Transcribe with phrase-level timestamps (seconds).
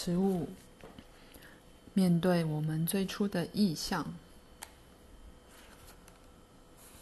[0.00, 0.48] 十五，
[1.92, 4.06] 面对我们最初的意向，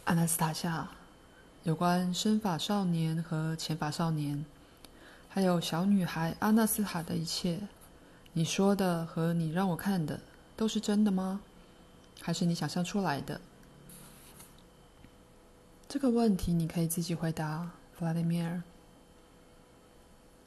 [0.06, 0.88] 阿纳斯塔夏，
[1.64, 4.42] 有关生法少年和浅法少年，
[5.28, 7.60] 还有小女孩阿纳斯塔的一切，
[8.32, 10.18] 你说的和你让我看的，
[10.56, 11.42] 都是真的吗？
[12.22, 13.38] 还是你想象出来的？
[15.86, 18.62] 这个问题你可以自己回答，弗拉迪米尔。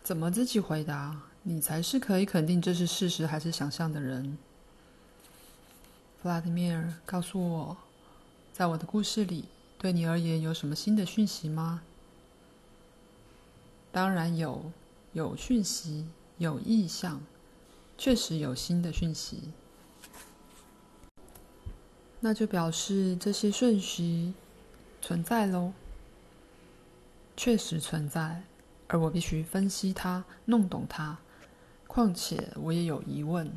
[0.01, 1.15] 怎么自己回答？
[1.43, 4.37] 你才是可以肯定这是事实还是想象的人。
[6.21, 7.77] 弗拉迪米尔，告诉我，
[8.51, 9.45] 在我的故事里，
[9.77, 11.81] 对你而言有什么新的讯息吗？
[13.91, 14.71] 当然有，
[15.13, 16.07] 有讯息，
[16.37, 17.21] 有意象，
[17.97, 19.51] 确实有新的讯息。
[22.19, 24.33] 那就表示这些讯息
[25.01, 25.71] 存在喽，
[27.37, 28.43] 确实存在，
[28.89, 31.17] 而我必须分析它，弄懂它。
[31.89, 33.51] 况且我也有疑问：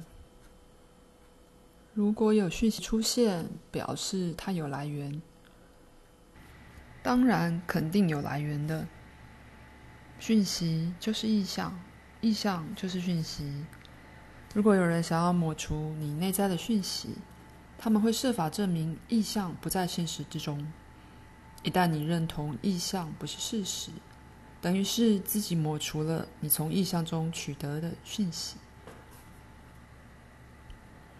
[1.92, 5.20] 如果有讯息出现，表示它有来源，
[7.02, 8.88] 当然肯定有来源的。
[10.18, 11.78] 讯息就是意象，
[12.22, 13.66] 意象就是讯息。
[14.54, 17.10] 如果有人想要抹除你内在的讯息，
[17.76, 20.66] 他们会设法证明意象不在现实之中。
[21.62, 23.90] 一旦你认同意象不是事实，
[24.62, 28.56] 等于是自己抹除了你从意象中取得的讯息。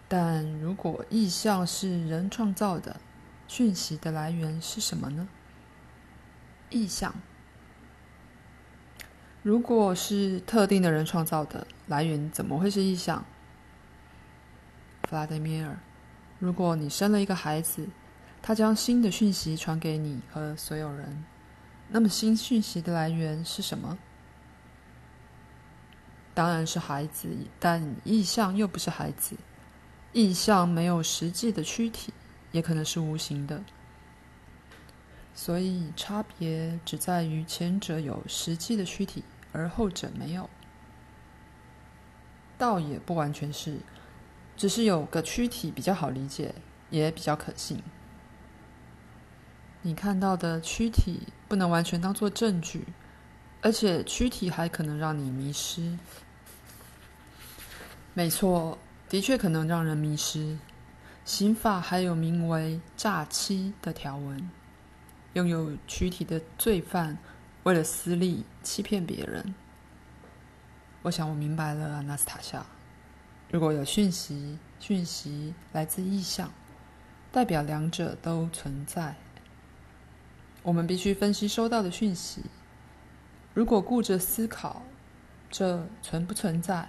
[0.08, 3.00] 但如果意象是人创造的，
[3.48, 5.28] 讯息的来源是什么呢？
[6.70, 7.12] 意象。
[9.42, 13.24] 如果是特定的人创造的，来源怎么会是意象？
[15.02, 15.76] 弗拉德米尔。
[16.38, 17.88] 如果你生了一个孩子，
[18.40, 21.24] 他将新的讯息传给你和所有人，
[21.94, 23.98] 那么新讯息的来源是什么？
[26.32, 27.28] 当然是孩子，
[27.60, 29.36] 但意象又不是孩子。
[30.14, 32.14] 意象没有实际的躯体，
[32.50, 33.62] 也可能是无形的，
[35.34, 40.48] 所以差别只在于前者有实际的躯体，而后者没有。
[42.56, 43.80] 倒也不完全是。
[44.56, 46.54] 只是有个躯体比较好理解，
[46.88, 47.82] 也比较可信。
[49.80, 52.82] 你看到的躯体不能完全当做证据，
[53.60, 55.98] 而且躯体还可能让你迷失。
[58.14, 58.78] 没错，
[59.10, 60.56] 的确可能让人迷失。
[61.26, 64.50] 刑法还有名为诈欺的条文，
[65.34, 67.18] 拥有躯体的罪犯
[67.64, 69.54] 为了私利欺骗别人。
[71.02, 72.64] 我想我明白了，阿纳斯塔夏。
[73.50, 76.50] 如果有讯息，讯息来自意象，
[77.30, 79.16] 代表两者都存在。
[80.62, 82.42] 我们必须分析收到的讯息。
[83.54, 84.82] 如果顾着思考
[85.50, 86.88] 这存不存在，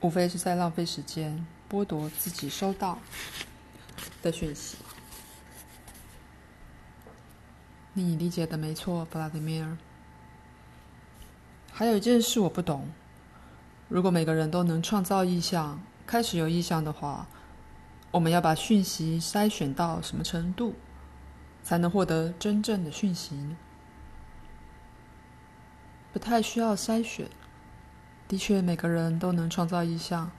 [0.00, 2.98] 无非是在浪费时间，剥夺自己收到
[4.22, 4.76] 的讯息。
[7.94, 9.76] 你理解的没错，弗拉迪米尔。
[11.72, 12.88] 还有一件事我不懂。
[13.88, 17.26] 如果每个人都能创造意象，开始有意象的话，
[18.10, 20.74] 我们要把讯息筛选到什么程度，
[21.64, 23.56] 才能获得真正的讯息？
[26.12, 27.28] 不太需要筛选。
[28.28, 30.30] 的确，每个人都能创造意象，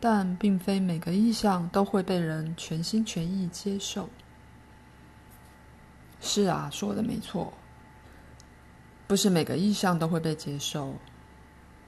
[0.00, 4.08] 但并非每个意象都会被人全心全意接受。
[6.20, 7.52] 是啊，说的没错，
[9.06, 10.96] 不是每个意象都会被接受。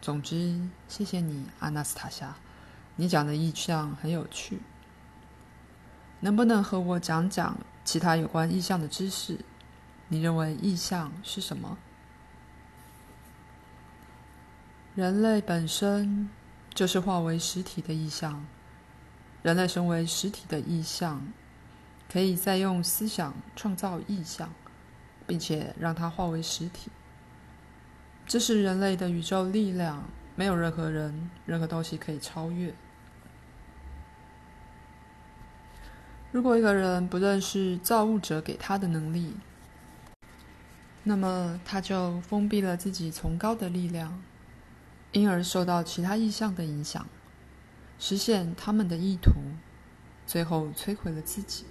[0.01, 2.37] 总之，谢谢你，阿纳斯塔夏。
[2.97, 4.61] 你讲的意象很有趣。
[6.21, 9.39] 能不能和我讲讲其他有关意象的知识？
[10.09, 11.79] 你认为意象是什么？
[14.97, 16.29] 人类本身
[16.75, 18.45] 就是化为实体的意象。
[19.43, 21.33] 人类身为实体的意象，
[22.13, 24.53] 可以再用思想创造意象，
[25.25, 26.91] 并且让它化为实体。
[28.27, 30.03] 这是人类的宇宙力量，
[30.35, 32.75] 没有任何人、任何东西可以超越。
[36.37, 39.33] 如果一个人不认识造物者给他的能力，
[41.03, 44.23] 那么他就封闭了自己崇高的力量，
[45.13, 47.07] 因而受到其他意象的影响，
[47.99, 49.31] 实现他们的意图，
[50.27, 51.65] 最后摧毁了自己，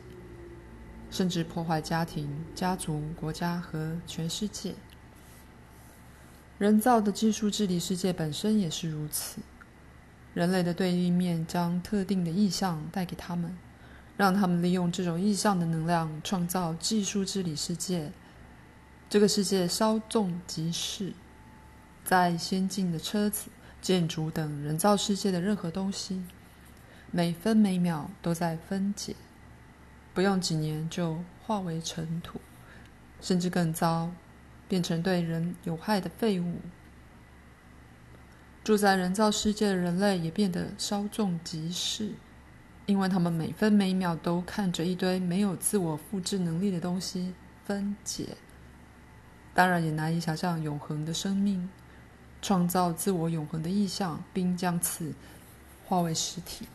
[1.11, 4.73] 甚至破坏家庭、家族、国家和全世界。
[6.57, 9.41] 人造的技术治理世界本身也是如此。
[10.33, 13.56] 人类的对立面将特定的意象带给他们，
[14.17, 18.12] 让他们利用这种意象的能量创造技术治理世界。
[19.09, 21.13] 这个世界稍纵即逝，
[22.03, 23.50] 在先进的车子、
[23.81, 26.23] 建筑等人造世界的任何东西，
[27.12, 29.15] 每分每秒都在分解，
[30.13, 32.41] 不用几年就化为尘土，
[33.21, 34.11] 甚至更糟，
[34.68, 36.59] 变成对人有害的废物。
[38.63, 42.13] 住在人造世界的人类也变得稍纵即逝，
[42.85, 47.33] 因为他们每分每秒都看着一堆没有自我复制能力的东西
[47.65, 48.37] 分解。
[49.53, 51.69] 当然，也难以想象永恒的生命。
[52.41, 55.13] 创造自我永恒的意象，并将此
[55.87, 56.67] 化为实体。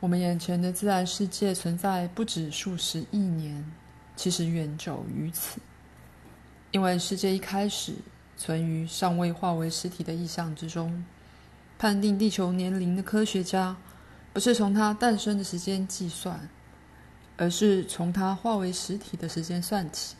[0.00, 3.64] 我们眼前的自然世界存在不止数十亿年，
[4.16, 5.60] 其实远久于此。
[6.72, 7.94] 因为世界一开始
[8.36, 11.04] 存于尚未化为实体的意象之中。
[11.78, 13.76] 判定地球年龄的科学家，
[14.32, 16.48] 不是从它诞生的时间计算，
[17.36, 20.16] 而是从它化为实体的时间算起。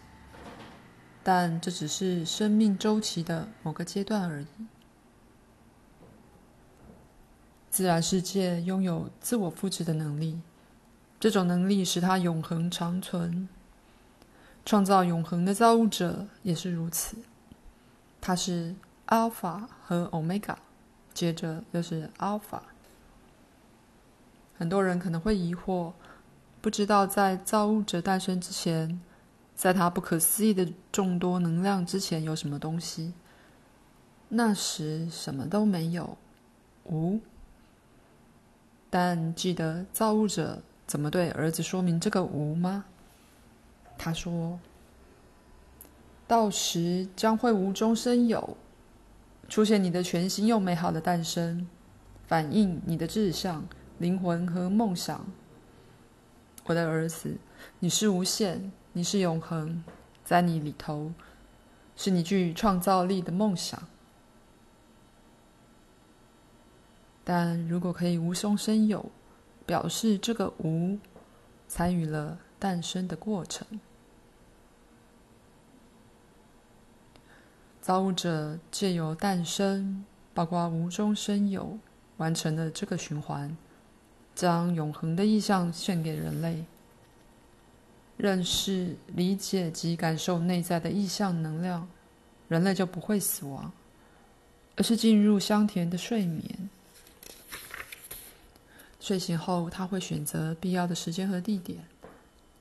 [1.25, 4.47] 但这只是生命周期的某个阶段而已。
[7.71, 10.41] 自然世界拥有自我复制的能力，
[11.19, 13.49] 这种能力使它永恒长存。
[14.65, 17.17] 创造永恒的造物者也是如此。
[18.21, 18.75] 它是
[19.07, 20.59] 阿尔法和欧米伽，
[21.19, 22.63] 接着又是阿尔法。
[24.57, 25.93] 很多人可能会疑惑，
[26.61, 29.01] 不知道在造物者诞生之前。
[29.57, 33.15] 在他不可思议的众多能量之前，有什么东西？
[34.29, 36.17] 那时什么都没有，
[36.85, 37.19] 无。
[38.89, 42.85] 但记得造物者怎么对儿子说明这个无吗？
[43.99, 44.61] 他说
[46.29, 48.57] ：“到时将会无中生有，
[49.49, 51.67] 出现你的全新又美好的诞生，
[52.27, 53.67] 反映你的志向、
[53.99, 55.27] 灵魂和梦想。
[56.65, 57.37] 我的儿子，
[57.81, 59.85] 你是无限。”你是永恒，
[60.25, 61.13] 在你里头，
[61.95, 63.81] 是你具创造力的梦想。
[67.23, 69.13] 但如果可以无中生有，
[69.65, 70.99] 表示这个无
[71.69, 73.79] 参与了诞生的过程。
[77.89, 80.05] 造物者借由诞生，
[80.35, 81.79] 包括无中生有，
[82.19, 83.57] 完成了这个循环，
[84.35, 86.67] 将永恒的意象献给人类。
[88.19, 91.89] 认识、理解及感受内在的意象能量，
[92.49, 93.73] 人类就不会死亡，
[94.77, 96.69] 而是进入香甜的睡眠。
[99.01, 101.79] 睡醒后，他会选择必要的时间和地点，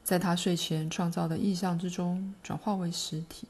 [0.05, 3.45] 在他睡前创造的意象之中转化为实体。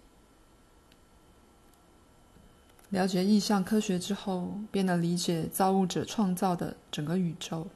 [2.89, 7.68] 了解意象科学之后，便能理解造物者创造的整个宇宙，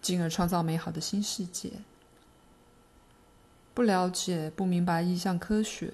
[0.00, 1.70] 进而创造美好的新世界。
[3.74, 5.92] 不了解、不明白意象科学，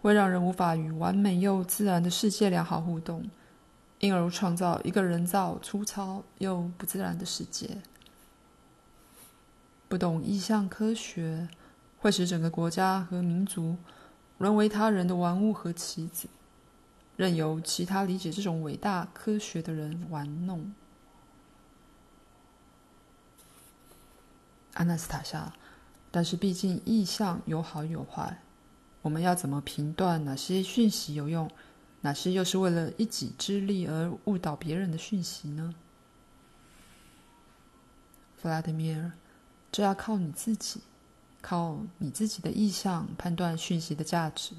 [0.00, 3.28] 会让人无法与完美又自然的世界良好互动，
[3.98, 7.78] 因而创造一个人造、粗糙又不自然的世界。
[9.88, 11.48] 不懂意象科学，
[11.98, 13.76] 会使整个国家和民族
[14.38, 16.28] 沦为他人的玩物和棋子，
[17.16, 20.72] 任由其他理解这种伟大科学的人玩弄。
[24.74, 25.52] 阿纳斯塔夏。
[26.08, 28.40] 但是，毕竟意象有好有坏，
[29.02, 31.50] 我们要怎么评断哪些讯息有用，
[32.00, 35.74] 哪些又是为了一己之利而误导别人的讯息呢？
[38.38, 39.12] 弗拉德米尔，
[39.70, 40.80] 这要靠你自己，
[41.42, 44.54] 靠你自己的意象判断讯息的价值。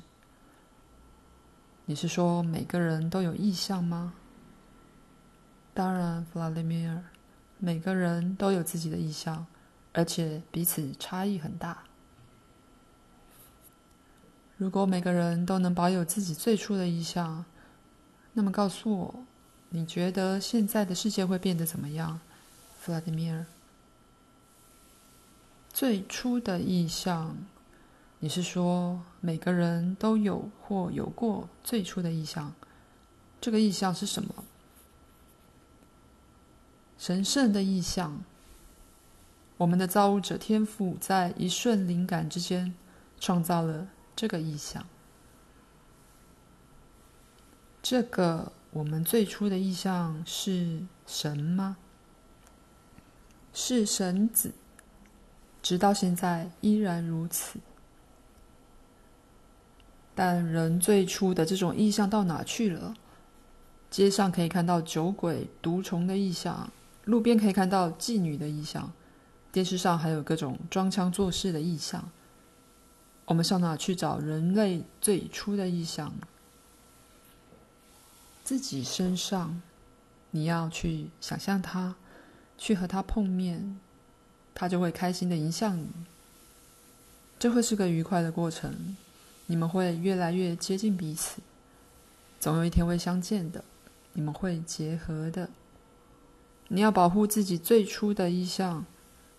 [1.88, 4.14] 你是说每个人都有意向吗？
[5.74, 7.04] 当然，弗拉德米尔，
[7.58, 9.48] 每个人都有自己的意向。
[9.94, 11.86] 而且彼此差异很大。
[14.58, 17.46] 如果每个人都能保有自己最初的意向，
[18.34, 19.26] 那么告诉我，
[19.70, 22.20] 你觉得现在的世界会变得怎么样，
[22.80, 23.46] 弗拉德米尔？
[25.74, 27.36] 最初的意向，
[28.20, 32.54] 你是说每个人都有或有过最初的意象？
[33.40, 34.44] 这个意象是什么？
[36.98, 38.24] 神圣的意象。
[39.58, 42.76] 我们的造物者天赋在一瞬灵感之间
[43.20, 44.86] 创造了这个意象。
[47.82, 51.78] 这个我们最初的意象是神吗？
[53.54, 54.54] 是神子，
[55.64, 57.60] 直到现在依然如此。
[60.18, 62.96] 但人最初的这种意象到哪去了？
[63.92, 66.72] 街上可以看到酒鬼、毒虫的意象，
[67.06, 68.92] 路边可以看到妓女的意象。
[69.52, 72.10] 电视上还有各种装腔作势的意象，
[73.26, 76.12] 我们上哪去找人类最初的意象？
[78.44, 79.62] 自己身上，
[80.32, 81.94] 你要去想象他，
[82.58, 83.80] 去和他碰面，
[84.56, 85.88] 他就会开心的迎向你。
[87.38, 88.98] 这会是个愉快的过程，
[89.48, 91.42] 你们会越来越接近彼此，
[92.40, 93.64] 总有一天会相见的，
[94.14, 95.50] 你们会结合的。
[96.68, 98.86] 你要保护自己最初的意象，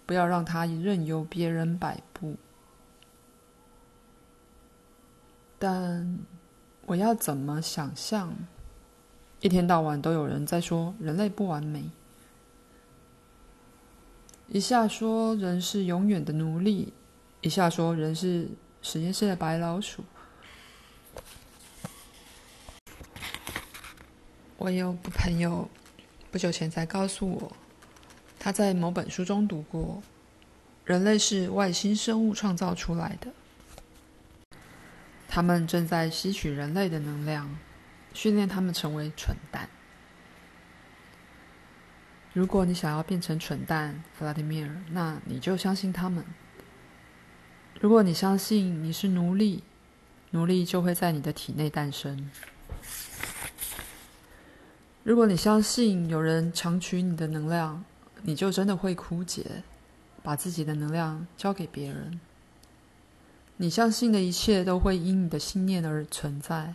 [0.07, 2.37] 不要让它任由别人摆布。
[5.59, 6.19] 但
[6.87, 8.35] 我要怎么想象？
[9.41, 11.91] 一天到晚都有人在说人类不完美，
[14.49, 16.93] 一下说人是永远的奴隶，
[17.43, 18.49] 一下说人是
[18.83, 20.05] 实验室的白老鼠。
[24.57, 25.69] 我有个朋友
[26.31, 27.57] 不久前才告诉我，
[28.39, 30.03] 他在某本书中读过，
[30.85, 33.33] 人类是外星生物创造出来的。
[35.29, 37.57] 他们正在吸取人类的能量，
[38.15, 39.69] 训练他们成为蠢蛋。
[42.33, 46.25] 如果你想要变成蠢蛋，弗拉迪米尔，那你就相信他们。
[47.81, 49.63] 如果你相信你是奴隶，
[50.31, 52.29] 奴隶就会在你的体内诞生。
[55.05, 57.85] 如果你相信有人强取你的能量，
[58.23, 59.63] 你就真的会枯竭，
[60.25, 62.21] 把自己的能量交给别人。
[63.59, 66.75] 你相信的一切都会因你的信念而存在。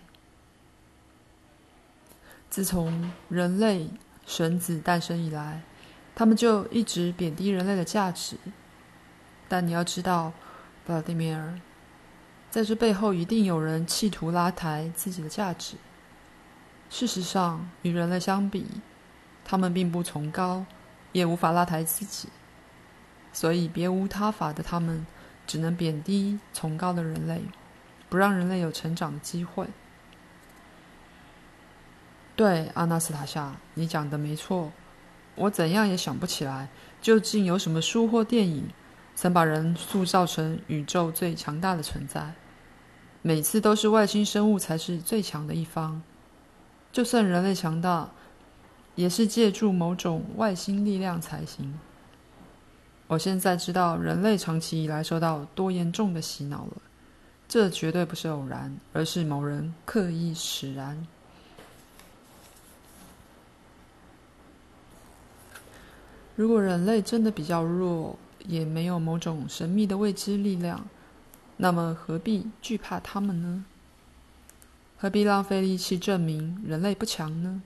[2.50, 3.90] 自从人类
[4.26, 5.62] 神子诞生以来，
[6.16, 8.38] 他们就一直贬低人类的价值。
[9.50, 10.32] 但你要知道，
[10.86, 11.60] 巴蒂米尔，
[12.50, 15.76] 在这背后一定有人企图拉抬自己的价值。
[16.90, 18.66] 事实上，与人类相比，
[19.46, 20.66] 他们并不崇高，
[21.12, 22.30] 也无法拉抬自己。
[23.32, 25.06] 所以，别无他法的他们。
[25.46, 27.42] 只能贬低崇高的人类，
[28.08, 29.68] 不让人类有成长的机会。
[32.34, 34.72] 对，阿纳斯塔夏，你讲的没错。
[35.36, 36.70] 我怎样也想不起来，
[37.02, 38.70] 究竟有什么书或电影
[39.16, 42.34] 曾把人塑造成宇宙最强大的存在。
[43.22, 46.02] 每次都是外星生物才是最强的一方，
[46.92, 48.10] 就算人类强大，
[48.96, 51.80] 也是借助某种外星力量才行。
[53.08, 56.82] 我现在知道人类长期以来受到多严重的洗脑了，
[57.48, 61.08] 这绝对不是偶然，而是某人刻意使然。
[66.36, 70.86] 如果人类真的比较弱，也没有某种神秘的未知力量，
[71.58, 73.66] 那么何必惧怕他们呢？
[74.98, 77.62] 何必浪费力气证明人类不强呢？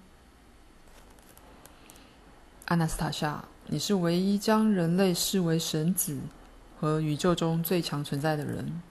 [2.66, 3.46] 阿纳斯塔夏。
[3.70, 6.18] 你是唯一将人类视为神子
[6.80, 8.82] 和宇宙中最强存在的人，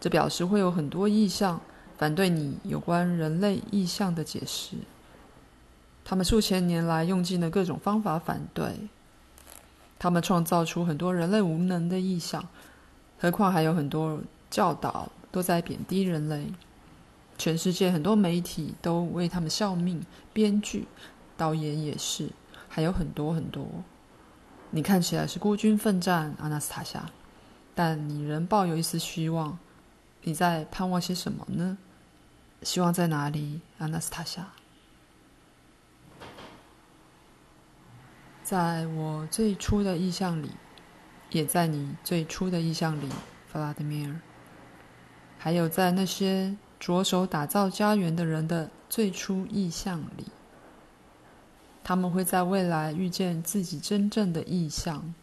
[0.00, 1.60] 这表示会有很多意象
[1.96, 4.76] 反对你有关人类意象的解释。
[6.04, 8.88] 他们数千年来用尽了各种方法反对，
[10.00, 12.48] 他们创造出很多人类无能的意象，
[13.20, 14.18] 何况还有很多
[14.50, 16.46] 教导都在贬低人类。
[17.36, 20.02] 全世界很多媒体都为他们效命，
[20.32, 20.88] 编剧、
[21.36, 22.30] 导演也是，
[22.66, 23.66] 还有很多很多。
[24.70, 27.10] 你看起来是孤军奋战，阿纳斯塔夏，
[27.74, 29.58] 但你仍抱有一丝希望。
[30.22, 31.76] 你在盼望些什么呢？
[32.62, 34.48] 希望在哪里，阿纳斯塔夏？
[38.50, 40.50] 在我最初的意象里，
[41.30, 43.08] 也在你最初的意象里，
[43.46, 44.20] 弗拉德米尔。
[45.38, 50.26] 还有在那些着手打造家园的人的最初意象里。
[51.84, 55.14] 他们会在未来遇见自己真正的意象。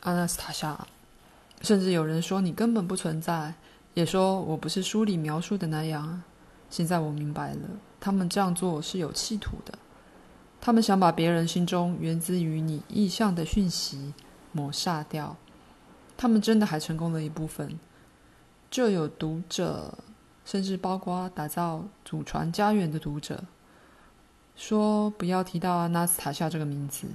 [0.00, 0.88] 阿纳斯塔夏，
[1.62, 3.54] 甚至有人说你根本不存在，
[3.94, 6.24] 也说我不是书里描述的那样。
[6.68, 7.60] 现在我明白了，
[8.00, 9.78] 他们这样做是有企图的。
[10.60, 14.14] 他们想把别人心中源自于你意象的讯息
[14.52, 15.36] 抹杀掉。
[16.16, 17.78] 他们真的还成功了一部分，
[18.70, 19.98] 就有读者。
[20.44, 23.44] 甚至包括打造祖传家园的读者，
[24.56, 27.06] 说不要提到阿纳斯塔夏这个名字，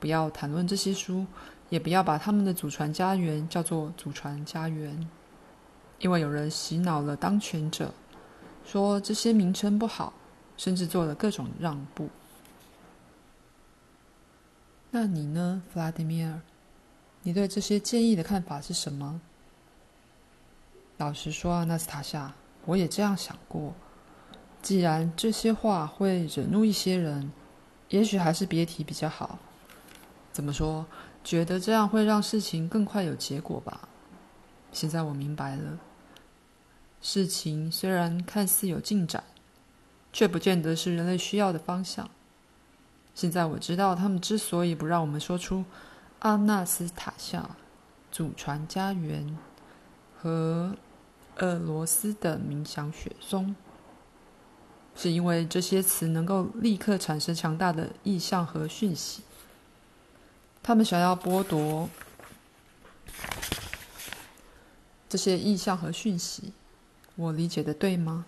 [0.00, 1.24] 不要谈论这些书，
[1.68, 5.08] 也不要把他们的祖传家园叫做祖传家园，
[6.00, 7.94] 因为有人洗脑了当权者，
[8.64, 10.12] 说这些名称不好，
[10.60, 12.10] 甚至做了各种让步。
[14.90, 16.42] 那你呢，弗拉迪米尔？
[17.22, 19.22] 你对这些建议的看法是什么？
[20.98, 22.34] 老实说，纳斯塔夏。
[22.66, 23.72] 我也这样想过。
[24.60, 27.32] 既然这些话会惹怒一些人，
[27.88, 29.38] 也许还是别提比较好。
[30.30, 30.84] 怎么说？
[31.24, 33.88] 觉得这样会让事情更快有结果吧。
[34.72, 35.78] 现在我明白了。
[37.00, 39.24] 事情虽然看似有进展，
[40.12, 42.08] 却不见得是人类需要的方向。
[43.14, 45.64] 现在我知道，他们之所以不让我们说出
[46.20, 47.56] 阿纳斯塔夏、
[48.10, 49.36] 祖传家园
[50.16, 50.76] 和
[51.36, 53.54] 俄罗斯的冥想雪松，
[54.94, 59.22] 是因为这些词能够立刻产生强大的意象和讯息。
[60.62, 61.88] 他们想要剥夺
[65.08, 66.52] 这些意象和讯息，
[67.16, 68.26] 我理解的对吗？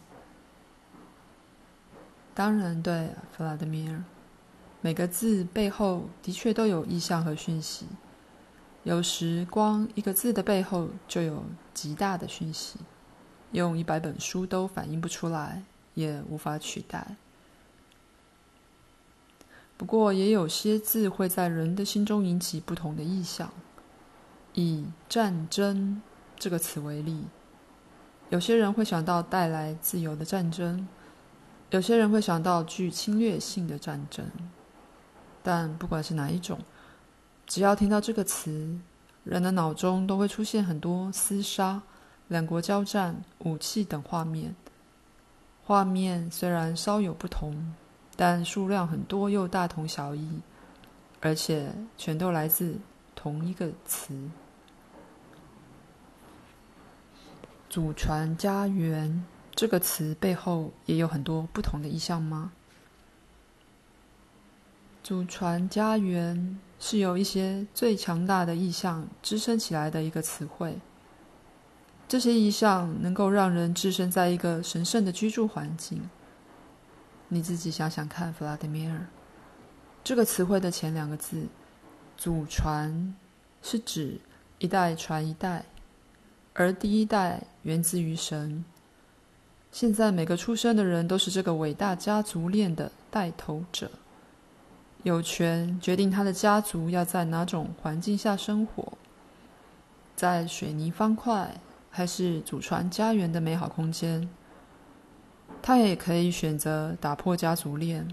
[2.34, 4.02] 当然对，弗拉德米尔。
[4.80, 7.86] 每个字背后的确都有意象和讯息，
[8.82, 12.80] 有时光一个字的背后就有极大的讯息，
[13.52, 15.62] 用一百本书都反映不出来，
[15.94, 17.14] 也无法取代。
[19.76, 23.50] 不过，也有些字会在人的心中引起不同的意象。
[24.54, 26.02] 以“战争”
[26.38, 27.24] 这个词为例，
[28.30, 30.86] 有些人会想到带来自由的战争，
[31.72, 34.24] 有些人会想到具侵略性的战争。
[35.42, 36.58] 但不管是哪一种，
[37.46, 38.78] 只要听到这个词，
[39.24, 41.82] 人的脑中都会出现很多厮杀、
[42.28, 44.54] 两国交战、武器等画面。
[45.64, 47.74] 画面虽然稍有不同，
[48.16, 50.40] 但数量很多又大同小异，
[51.20, 52.76] 而且全都来自
[53.14, 54.14] 同一个词
[57.70, 59.24] “祖传家园”。
[59.54, 62.52] 这个词背后也有很多不同的意象吗？
[65.02, 70.78] 祖传家园是由一些最强大的意象支撑起来的一个词汇。
[72.08, 76.08] 这些意象能够让人置身在一个神圣的居住环境。
[77.28, 79.06] 你自己想想看，弗拉德米尔，
[80.04, 81.46] 这个词汇的前两个字
[82.16, 83.14] “祖传”
[83.62, 84.20] 是指
[84.58, 85.64] 一代传一代，
[86.52, 88.64] 而第一代源自于神。
[89.72, 93.90] 现在每个出生的人都是这个伟大家族链的带头者。
[95.02, 98.92] 有权决定他的家族要在哪种环境下生活，
[100.14, 101.58] 在水泥方块
[101.90, 104.28] 还是祖传家园的美好空间。
[105.62, 108.06] 他也可以选择打破家族链。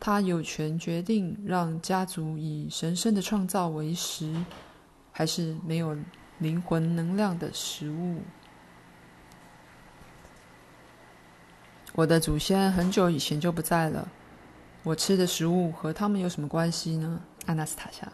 [0.00, 4.34] 他有权决定让家族以神圣的创造为食，
[5.12, 5.96] 还是没有
[6.38, 8.20] 灵魂能量的食物。
[11.96, 14.08] 我的祖先很久以前就不在了。
[14.82, 17.20] 我吃的食物和他们有什么关系呢？
[17.46, 18.12] 阿纳斯塔夏，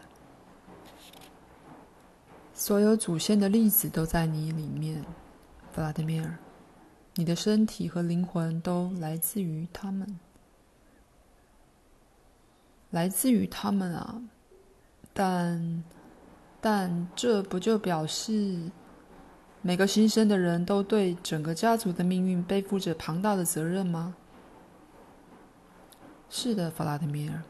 [2.52, 5.02] 所有祖先的粒子都在你里面，
[5.72, 6.38] 弗拉德米尔，
[7.14, 10.20] 你的身体和灵魂都来自于他们，
[12.90, 14.20] 来自于他们啊！
[15.14, 15.84] 但，
[16.60, 18.70] 但这不就表示
[19.62, 24.14] 每个新生的人都对整个家族的命运背负着庞大的责任吗？
[26.30, 27.42] 是的，弗拉德米尔，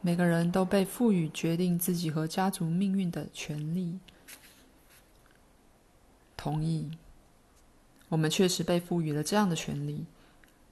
[0.00, 3.98] 每个人都被赋予决定自己和家族命运的权利。
[6.36, 6.90] 同意，
[8.08, 10.06] 我们确实被赋予了这样的权利，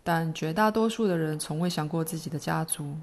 [0.04, 2.94] 但绝大多数的人从未想过自己的家族，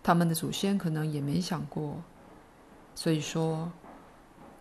[0.00, 2.00] 他们的祖先可能也没想过。
[2.94, 3.72] 所以说，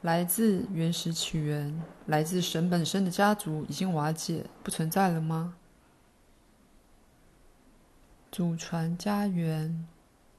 [0.07, 5.55] 来自原始起源、来自神本身的家族已经瓦解，不存在了吗？
[8.31, 9.85] 祖传家园，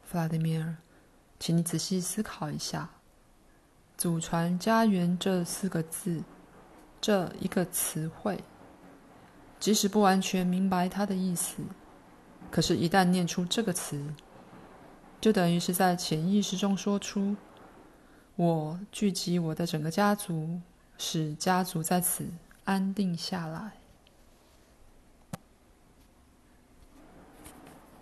[0.03, 0.75] 弗拉德米尔，
[1.39, 2.89] 请你仔细思考一下。
[3.99, 6.23] 祖传家园这四个字，
[6.99, 8.43] 这一个词汇，
[9.61, 11.63] 即使不完全明白它的意思，
[12.51, 14.03] 可是，一旦念出这个词，
[15.21, 17.37] 就等于是在潜意识中说出
[18.39, 20.61] ：“我聚集我的整个家族，
[20.97, 22.25] 使家族在此
[22.63, 23.73] 安定下来。”